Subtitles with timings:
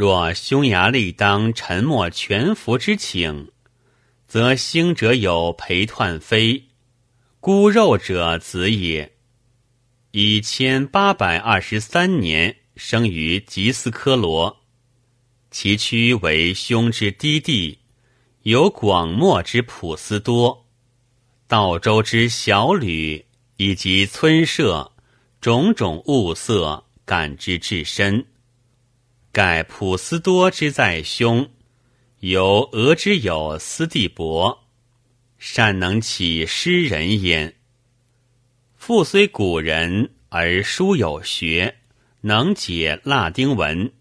[0.00, 3.50] 若匈牙利当沉默全服之请，
[4.26, 6.70] 则兴者有裴彖妃，
[7.38, 9.12] 孤肉者子也。
[10.12, 14.62] 以千八百二十三年生于吉斯科罗，
[15.50, 17.80] 其区为兄之低地，
[18.44, 20.66] 有广漠之普斯多，
[21.46, 23.22] 道州之小吕，
[23.58, 24.90] 以及村舍
[25.42, 28.24] 种种物色，感之至深。
[29.32, 31.48] 盖普斯多之在兄，
[32.18, 34.64] 由俄之有斯蒂伯，
[35.38, 37.54] 善能起诗人焉。
[38.76, 41.76] 父虽古人，而书有学，
[42.22, 43.92] 能解拉丁文。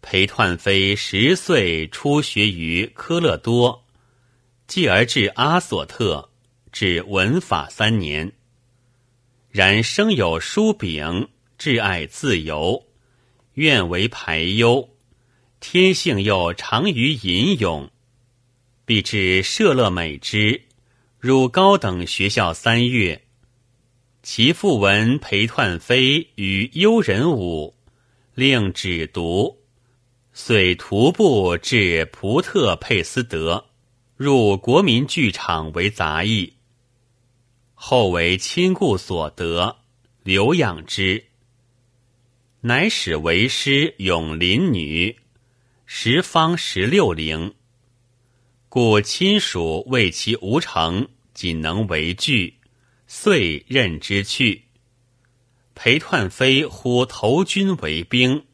[0.00, 3.84] 裴彖妃十岁初学于科勒多，
[4.68, 6.30] 继而至阿索特，
[6.70, 8.30] 至文法三年。
[9.50, 12.86] 然生有书秉，挚爱自由，
[13.54, 14.88] 愿为排忧，
[15.60, 17.90] 天性又长于吟咏，
[18.84, 20.62] 必至舍勒美之，
[21.18, 23.22] 入高等学校三月。
[24.22, 27.74] 其父闻裴彖妃与幽人舞，
[28.34, 29.58] 令止读，
[30.32, 33.66] 遂徒步至普特佩斯德，
[34.16, 36.54] 入国民剧场为杂役。
[37.74, 39.76] 后为亲故所得，
[40.22, 41.24] 留养之，
[42.64, 45.16] 乃使为师永邻女，
[45.84, 47.54] 十方十六龄，
[48.68, 52.54] 故亲属为其无成，仅能为剧。
[53.08, 54.62] 遂任之去。
[55.74, 58.44] 裴彖妃呼投军为兵，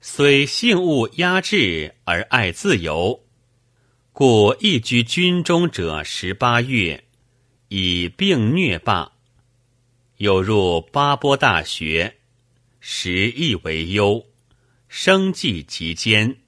[0.00, 3.24] 虽性恶压制而爱自由，
[4.12, 7.04] 故一居军中者十八月，
[7.68, 9.12] 以病虐罢。
[10.16, 12.16] 又入巴波大学，
[12.80, 14.26] 时亦为忧，
[14.88, 16.38] 生计极艰，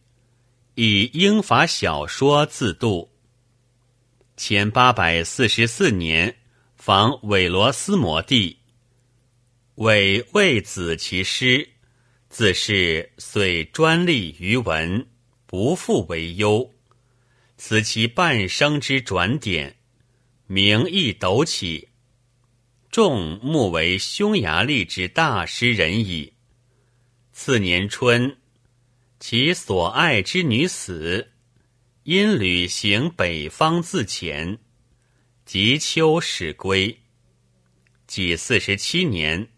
[0.75, 3.13] 以英法小说自度。
[4.37, 6.37] 前八百四十四年。
[6.75, 8.59] 访韦罗斯摩地，
[9.77, 11.69] 韦为子其师，
[12.29, 15.07] 自是遂专立于文，
[15.47, 16.75] 不复为忧。
[17.57, 19.77] 此其半生之转点，
[20.49, 21.91] 名亦陡起。
[22.93, 26.35] 众目为匈牙利之大诗人矣。
[27.33, 28.37] 次年春，
[29.19, 31.31] 其所爱之女死，
[32.03, 34.59] 因旅行北方自遣。
[35.47, 37.01] 及秋始归，
[38.07, 39.49] 己四十七年，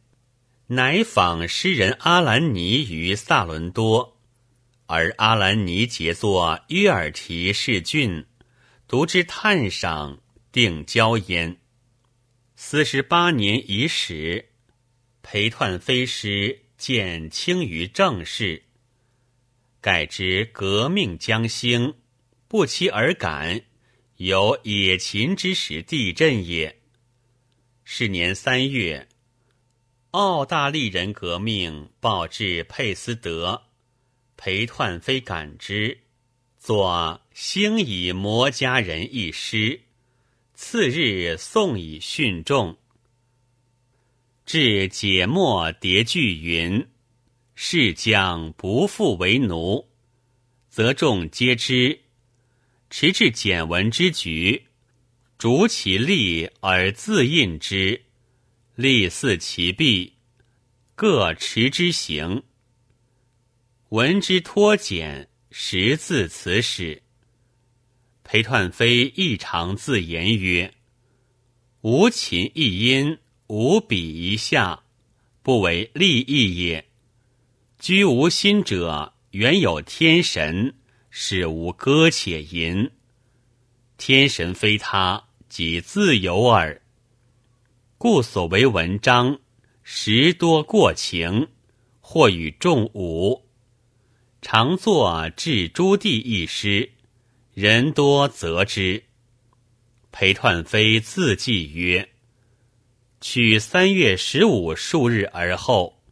[0.69, 4.17] 乃访诗人阿兰尼于萨伦多，
[4.87, 8.25] 而阿兰尼杰作约尔提士郡，
[8.87, 10.21] 读之叹赏，
[10.53, 11.57] 定交焉。
[12.67, 14.47] 四十八年已始，
[15.21, 18.63] 裴彖妃诗见轻于政事，
[19.83, 21.95] 盖之革命将兴，
[22.49, 23.61] 不期而感。
[24.17, 26.81] 有野禽之时地震也。
[27.85, 29.09] 是年三月，
[30.13, 33.65] 澳大利人革命报至佩斯德，
[34.39, 35.99] 裴彖妃感之，
[36.59, 39.83] 作《兴以摩家人》一诗。
[40.55, 42.79] 次日送以训众。
[44.47, 46.87] 至解末叠句云
[47.55, 49.89] ：“是将不复为奴，
[50.69, 52.01] 则众皆知。”
[52.91, 54.67] 持至简文之局，
[55.37, 58.05] 逐其利而自印之，
[58.77, 60.13] 利似其弊，
[60.95, 62.45] 各持之行。
[63.89, 67.04] 闻之脱简，识字此始。
[68.25, 70.75] 裴彖妃亦常自言曰
[71.83, 74.83] ：“无琴一音，无笔一下，
[75.43, 76.87] 不为利益也。
[77.79, 80.75] 居无心者，原有天神。”
[81.17, 82.91] 是无歌且吟，
[83.97, 86.83] 天神非他，即自由耳。
[87.99, 89.39] 故所为文章，
[89.85, 91.47] 时多过情，
[92.01, 93.47] 或与众舞。
[94.43, 96.91] 常作《致朱棣》一诗，
[97.55, 99.05] 人多责之。
[100.11, 102.09] 裴彖妃自记曰
[103.21, 106.03] ：“取三月十五数日而后，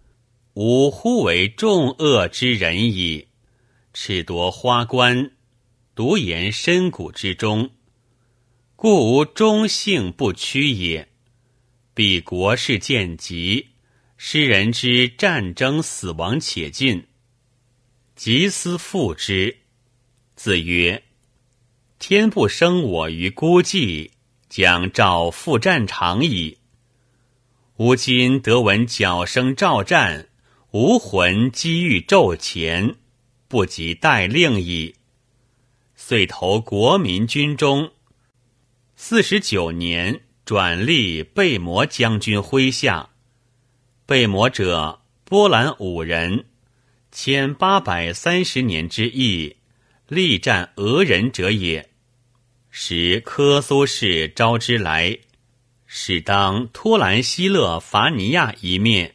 [0.54, 3.26] 吾忽为众恶之人矣。”
[3.92, 5.32] 赤夺花冠，
[5.96, 7.70] 独言深谷之中，
[8.76, 11.08] 故无忠性不屈也。
[11.92, 13.70] 彼国事渐急，
[14.16, 17.08] 诗人之战争死亡且近，
[18.14, 19.58] 急思复之。
[20.34, 21.02] 子曰
[22.02, 24.10] ：“天不生我于孤寂，
[24.48, 26.58] 将召赴战场矣。
[27.76, 30.26] 吾今得闻角声召战，
[30.72, 32.96] 吾魂积郁骤前。”
[33.46, 34.96] 不及待令矣。
[35.94, 37.92] 遂投国民军中。
[38.96, 43.10] 四十九年，转隶被魔将军麾下。
[44.06, 46.46] 被魔者，波兰五人，
[47.12, 49.58] 千八百三十年之役，
[50.08, 51.90] 力战俄人者也。
[52.74, 55.18] 时科苏氏招之来，
[55.86, 59.14] 使当托兰西勒伐尼亚一面，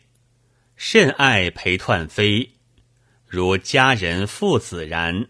[0.76, 2.52] 甚爱裴彖妃，
[3.26, 5.28] 如家人父子然。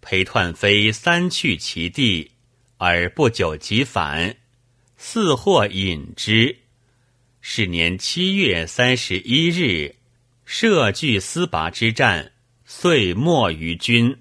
[0.00, 2.32] 裴彖妃三去其地，
[2.78, 4.34] 而不久即返，
[4.96, 6.56] 似或引之。
[7.40, 9.94] 是年七月三十一日，
[10.44, 12.32] 设据司拔之战，
[12.64, 14.18] 遂没于军。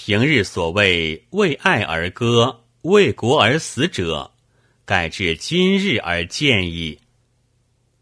[0.00, 4.32] 平日所谓为爱而歌，为国而死者，
[4.86, 7.00] 改至今日而见矣。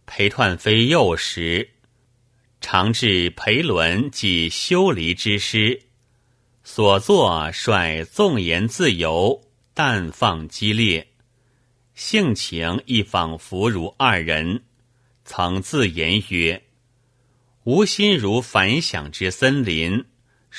[0.04, 1.70] 裴彖妃幼时，
[2.60, 5.82] 常至裴伦及修离之师。
[6.62, 9.42] 所作率纵言自由，
[9.74, 11.08] 淡放激烈，
[11.94, 14.62] 性情亦仿佛如二人。
[15.24, 16.62] 曾自言曰
[17.64, 20.04] ：“吾心如反响之森林，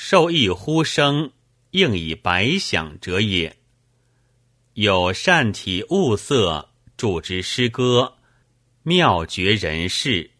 [0.00, 1.32] 受益呼声，
[1.72, 3.56] 应以百响者也。”
[4.74, 8.14] 有善体物色，著之诗歌，
[8.84, 10.30] 妙绝人世，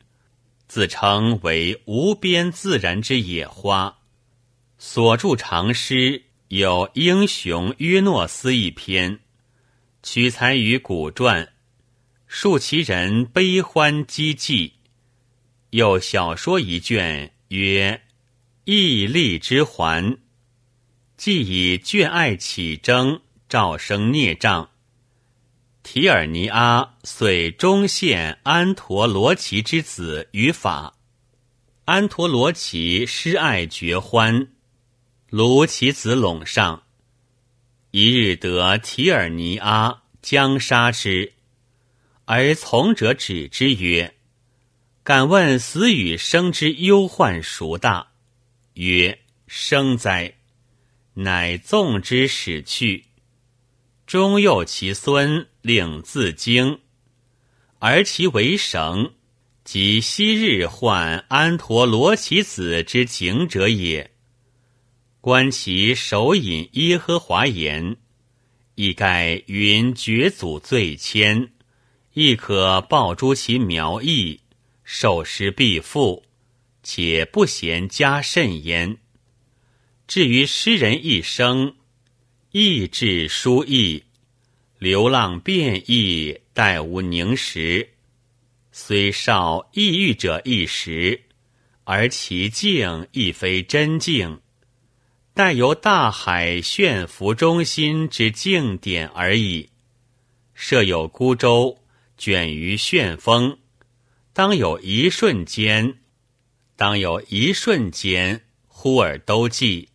[0.68, 3.98] 自称为无边自然之野花。
[4.78, 9.18] 所著长诗有《英雄约诺斯》一篇，
[10.04, 11.52] 取材于古传，
[12.28, 14.70] 述其人悲欢积寂；
[15.70, 18.00] 又小说一卷，曰
[18.70, 20.12] 《义利之环》，
[21.16, 24.68] 既以眷爱起征，赵生孽障。
[25.82, 30.98] 提尔尼阿遂中献安陀罗奇之子于法，
[31.86, 34.48] 安陀罗奇失爱绝欢。
[35.30, 36.82] 卢其子陇上，
[37.90, 41.32] 一日得提尔尼阿将杀之，
[42.26, 44.14] 而从者止之曰
[45.02, 48.12] ：“敢问死与生之忧患孰大？”
[48.78, 50.34] 曰：“生哉！”
[51.14, 53.04] 乃纵之使去。
[54.06, 56.78] 终幼其孙，令自京，
[57.80, 59.12] 而其为绳，
[59.64, 64.12] 即昔日患安陀罗其子之景者也。
[65.20, 67.96] 观其手引耶和华言，
[68.76, 71.48] 亦盖云绝祖罪愆，
[72.12, 74.40] 亦可报诸其苗裔，
[74.84, 76.24] 受师必复，
[76.90, 78.96] 且不嫌加甚焉。
[80.06, 81.76] 至于诗人一生，
[82.50, 84.04] 意志殊异，
[84.78, 87.90] 流浪变异，待无宁时。
[88.72, 91.24] 虽少抑郁者一时，
[91.84, 94.40] 而其境亦非真境。
[95.34, 99.68] 但由大海炫浮中心之静点而已。
[100.54, 101.84] 设有孤舟，
[102.16, 103.58] 卷于旋风，
[104.32, 105.97] 当有一瞬间，
[106.78, 109.88] 当有一瞬间，忽而都寂，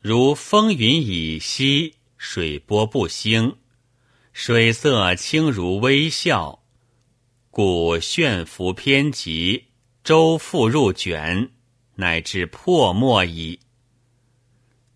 [0.00, 3.58] 如风云已息，水波不兴，
[4.32, 6.64] 水色清如微笑，
[7.50, 9.66] 故炫浮偏急，
[10.02, 11.50] 舟复入卷，
[11.96, 13.60] 乃至破墨矣。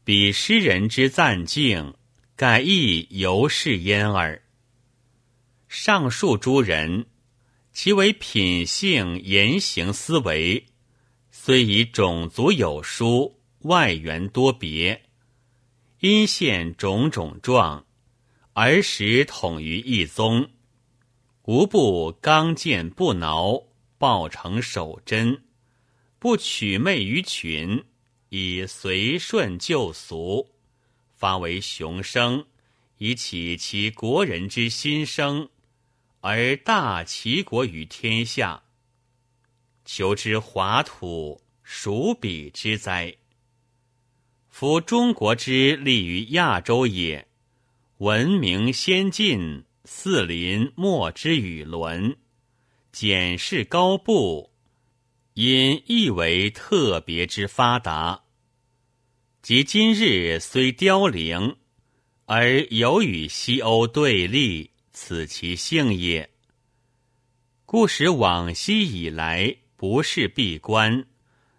[0.04, 1.92] 彼诗人之赞敬，
[2.34, 4.42] 盖亦犹是焉耳。
[5.68, 7.04] 上述诸人，
[7.70, 10.64] 其为品性言行思维，
[11.44, 15.02] 虽以种族有殊，外缘多别，
[15.98, 17.84] 因现种种状，
[18.52, 20.48] 而实统于一宗，
[21.42, 23.60] 无不刚健不挠，
[23.98, 25.42] 抱成守贞，
[26.20, 27.82] 不取媚于群。
[28.28, 30.48] 以随顺旧俗，
[31.10, 32.46] 发为雄声，
[32.98, 35.48] 以启其国人之心声，
[36.20, 38.61] 而大齐国于天下。
[39.84, 43.16] 求之华土，孰比之哉？
[44.48, 47.26] 夫中国之立于亚洲也，
[47.98, 52.16] 文明先进，四邻莫之与伦，
[52.92, 54.52] 简氏高布。
[55.34, 58.24] 因亦为特别之发达，
[59.40, 61.56] 即今日虽凋零，
[62.26, 66.28] 而有与西欧对立，此其性也。
[67.64, 71.06] 故使往昔以来不是闭关，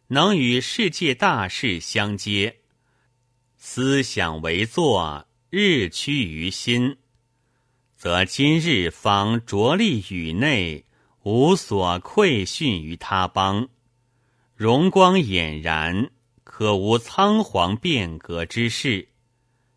[0.08, 2.62] 能与世界大事相接，
[3.58, 6.96] 思想为作，日趋于心，
[7.98, 10.86] 则今日方着力宇内。
[11.24, 13.68] 无所愧逊于他邦，
[14.56, 16.10] 荣光俨然，
[16.46, 19.10] 可无仓皇变革之事，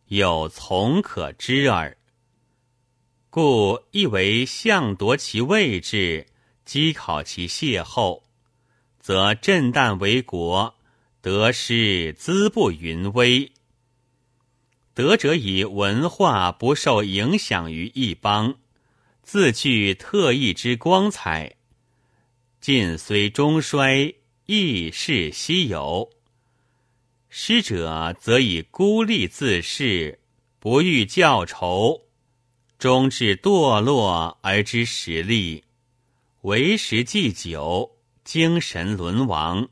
[0.07, 1.97] 有从可知耳。
[3.29, 6.29] 故亦为相夺其位置，
[6.65, 8.23] 稽考其邂逅，
[9.07, 10.75] 则震旦为国，
[11.21, 13.53] 得失资不云微。
[14.95, 18.57] 德者以文化不受影响于一邦，
[19.23, 21.55] 自具特异之光彩。
[22.61, 24.13] 晋虽终衰，
[24.47, 26.11] 亦是稀有。
[27.29, 30.17] 师者则以孤立自恃，
[30.59, 32.03] 不欲教仇。
[32.77, 35.63] 终至堕落而知实力，
[36.41, 37.96] 为时既久，
[38.27, 39.69] 精神沦亡。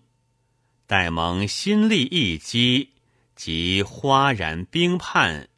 [0.87, 2.91] 待蒙心力一击，
[3.35, 5.49] 即哗然冰叛，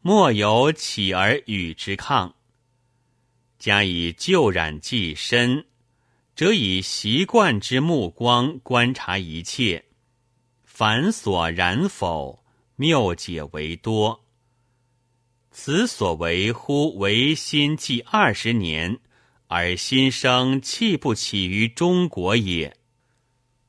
[0.00, 2.34] 莫有起而与之抗。
[3.60, 5.66] 加以旧染既深，
[6.34, 9.84] 则以习惯之目光观察一切，
[10.64, 12.42] 凡所然否，
[12.74, 14.24] 谬解为多。
[15.52, 18.98] 此所为乎维新计二十年，
[19.54, 22.74] 而心生气不起于中国也。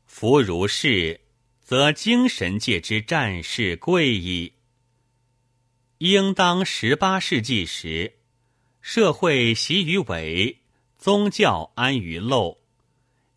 [0.05, 1.19] 夫如是，
[1.59, 4.53] 则精神界之战事贵矣。
[5.97, 8.13] 应当十八世纪时，
[8.79, 10.61] 社会习于伪，
[10.97, 12.59] 宗教安于陋，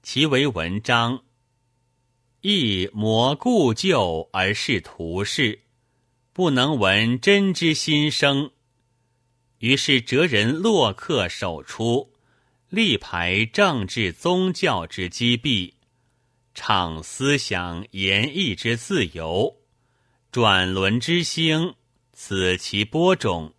[0.05, 1.25] 其为文章，
[2.43, 5.63] 亦磨故旧而是图事。
[6.33, 8.53] 不能闻真之心声，
[9.59, 12.13] 于是哲人洛克首出，
[12.69, 15.75] 力排政治宗教之积弊，
[16.55, 19.57] 倡思想言义之自由，
[20.31, 21.75] 转轮之兴，
[22.13, 23.55] 此其播种。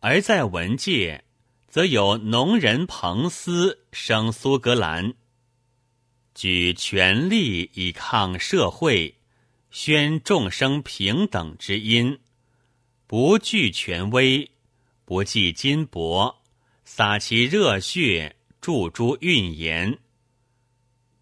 [0.00, 1.24] 而在文界，
[1.68, 5.14] 则有农人彭斯生苏格兰，
[6.34, 9.16] 举权力以抗社会。
[9.72, 12.18] 宣众生平等之音，
[13.06, 14.50] 不惧权威，
[15.04, 16.38] 不计金帛，
[16.92, 20.00] 洒其热血，注诸运言。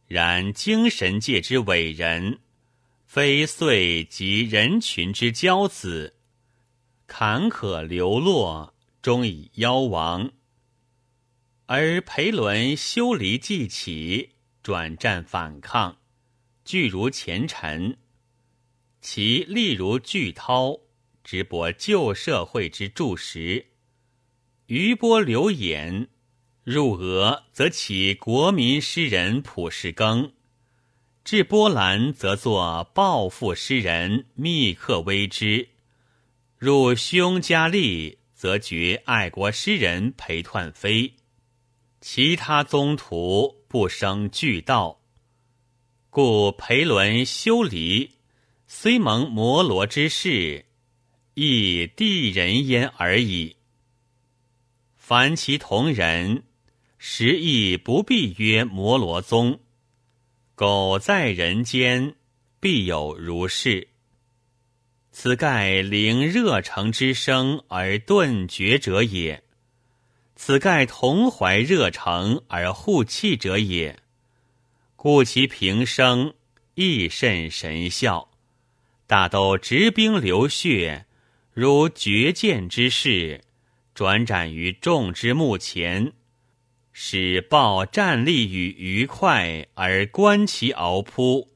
[0.07, 2.39] 然精神界之伟人，
[3.07, 6.15] 非遂及人群之骄子，
[7.07, 10.33] 坎坷流落，终以夭亡。
[11.67, 14.31] 而裴伦修离既起，
[14.63, 15.99] 转战反抗，
[16.65, 17.99] 俱如前尘。
[19.03, 20.81] 其例如巨涛，
[21.23, 23.67] 直博旧社会之柱石；
[24.69, 26.09] 余波流眼，
[26.63, 30.33] 入俄则起国民诗人普世庚；
[31.25, 35.69] 至波兰则作抱负诗人密克微之；
[36.59, 41.15] 入匈加利则绝爱国诗人裴湍飞。
[42.03, 45.01] 其他宗徒不生巨道，
[46.11, 48.11] 故裴伦修离。
[48.67, 50.67] 虽蒙摩罗之事，
[51.33, 53.57] 亦地人焉而已。
[55.09, 56.43] 凡其同人，
[56.99, 59.59] 实亦不必曰摩罗宗。
[60.55, 62.15] 苟在人间，
[62.61, 63.88] 必有如是。
[65.11, 69.41] 此盖灵热诚之生而顿绝者也；
[70.37, 73.99] 此盖同怀热诚而护气者也。
[74.95, 76.35] 故其平生
[76.75, 78.31] 亦甚神效。
[79.07, 81.07] 大都执兵流血，
[81.55, 83.41] 如绝剑之势，
[83.99, 86.12] 转斩于众之目前，
[86.93, 91.49] 使报战力与愉快而观其敖扑，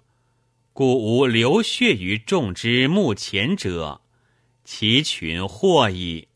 [0.73, 4.01] 故无流血于众之目前者，
[4.65, 6.27] 其群获矣。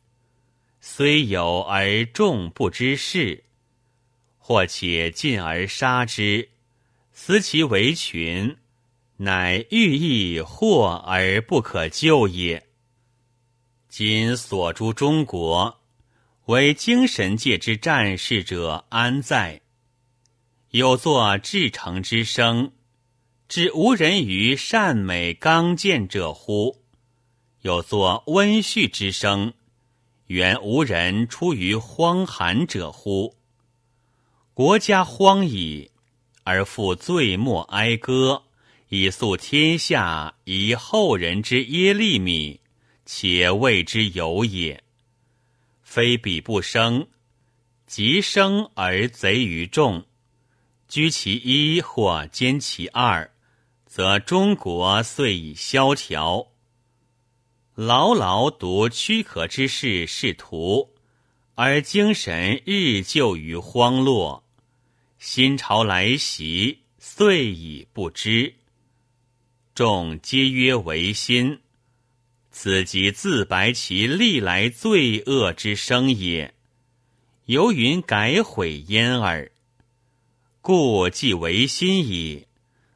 [0.81, 3.43] 虽有而众不知事，
[4.39, 6.51] 或且进而杀之，
[7.13, 8.57] 思其为群。
[9.17, 12.65] 乃欲意祸而不可救也。
[13.89, 15.81] 今所诸中国，
[16.47, 19.63] 为精神界之战士者安在？
[20.71, 22.71] 有作至诚之声，
[23.49, 26.77] 至无人于善美刚健者乎？
[27.63, 29.55] 有作温煦之声，
[30.29, 33.35] 原无人出于荒寒者乎？
[34.55, 35.91] 国家荒矣，
[36.45, 38.45] 而复罪莫哀歌。
[38.89, 42.61] 以诉天下，以后人之耶利米，
[43.05, 44.85] 且谓之有也。
[45.97, 47.09] 非彼不生，
[47.87, 50.05] 即生而贼于众，
[50.89, 53.31] 居其一或兼其二，
[53.87, 56.49] 则中国遂已萧条。
[57.75, 60.93] 牢牢读躯壳之事是徒，
[61.55, 64.45] 而精神日就于荒落。
[65.19, 68.55] 新朝来袭，遂已不知。
[69.75, 71.59] 众皆曰唯心。
[72.59, 76.55] 此即自白其历来罪恶之生也。
[77.45, 79.53] 由云改悔焉耳。
[80.63, 82.47] 故既为心矣，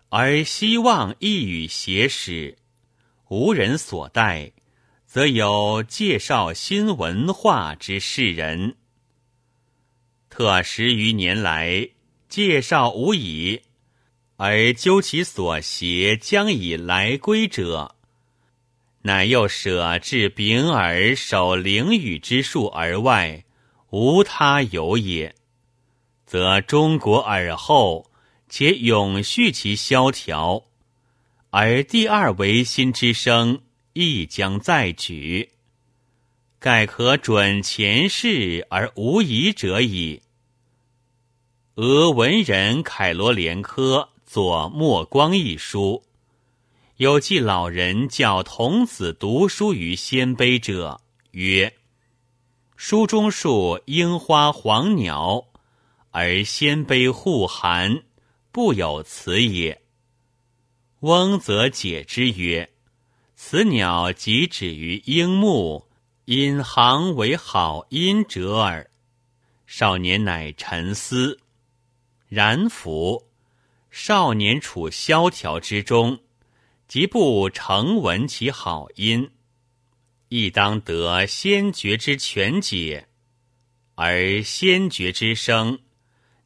[0.09, 2.57] 而希望亦与邪使，
[3.29, 4.53] 无人所待，
[5.07, 8.77] 则有介绍新文化之士人。
[10.31, 11.91] 特十余年来，
[12.31, 13.61] 介绍无已，
[14.39, 17.97] 而究其所邪，将以来归者，
[19.03, 23.45] 乃又舍至丙耳守灵语之术而外，
[23.91, 25.35] 无他有也。
[26.27, 28.11] 则中国尔后，
[28.49, 30.65] 且永续其萧条，
[31.49, 33.63] 而第二维新之声
[33.95, 35.49] 亦将再举，
[36.59, 40.21] 盖可准前世而无疑者矣。
[41.77, 46.05] 俄文人凯罗连科作《墨光》一书，
[47.01, 51.75] 有记老人教童子读书于鲜卑者，曰
[52.77, 55.47] ：“书中述樱花黄鸟。”
[56.13, 58.03] 而鲜卑护寒，
[58.53, 59.81] 不有此也。
[60.99, 62.71] 翁则解之曰
[63.35, 65.89] ：“此鸟即止于樱木，
[66.27, 68.91] 因行为好音者耳。”
[69.65, 71.41] 少年乃沉思，
[72.29, 73.27] 然夫
[73.91, 76.21] 少年处萧条之中，
[76.91, 79.31] 即不成闻其好音，
[80.29, 83.07] 亦当得先觉之全解，
[83.95, 85.79] 而先觉之声。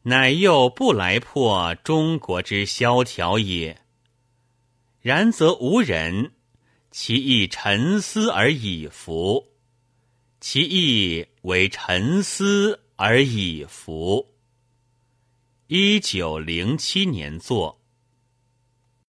[0.02, 3.80] 乃又不来破中国之萧条也。
[5.00, 6.32] 然则无人，
[6.90, 9.46] 其意沉思而已服；
[10.40, 14.34] 其意为沉思而已服。
[15.68, 17.80] 一九零七年作。